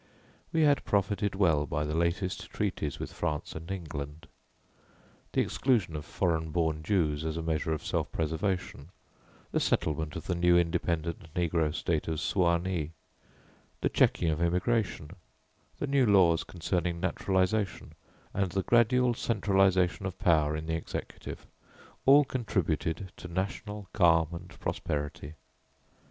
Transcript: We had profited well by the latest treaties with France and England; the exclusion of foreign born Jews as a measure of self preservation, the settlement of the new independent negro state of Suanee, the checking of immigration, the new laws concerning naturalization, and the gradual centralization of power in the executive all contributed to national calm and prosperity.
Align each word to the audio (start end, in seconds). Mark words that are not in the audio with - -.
We 0.51 0.63
had 0.63 0.83
profited 0.83 1.35
well 1.35 1.67
by 1.67 1.83
the 1.85 1.93
latest 1.93 2.49
treaties 2.49 2.97
with 2.97 3.13
France 3.13 3.53
and 3.53 3.69
England; 3.69 4.25
the 5.33 5.41
exclusion 5.41 5.95
of 5.95 6.05
foreign 6.05 6.49
born 6.49 6.81
Jews 6.81 7.23
as 7.23 7.37
a 7.37 7.43
measure 7.43 7.71
of 7.71 7.85
self 7.85 8.11
preservation, 8.11 8.89
the 9.51 9.59
settlement 9.59 10.15
of 10.15 10.25
the 10.25 10.33
new 10.33 10.57
independent 10.57 11.31
negro 11.35 11.71
state 11.71 12.07
of 12.07 12.19
Suanee, 12.19 12.93
the 13.81 13.89
checking 13.89 14.31
of 14.31 14.41
immigration, 14.41 15.11
the 15.77 15.85
new 15.85 16.07
laws 16.07 16.43
concerning 16.43 16.99
naturalization, 16.99 17.93
and 18.33 18.53
the 18.53 18.63
gradual 18.63 19.13
centralization 19.13 20.07
of 20.07 20.17
power 20.17 20.55
in 20.57 20.65
the 20.65 20.73
executive 20.73 21.45
all 22.07 22.25
contributed 22.25 23.11
to 23.17 23.27
national 23.27 23.87
calm 23.93 24.29
and 24.33 24.49
prosperity. 24.59 25.35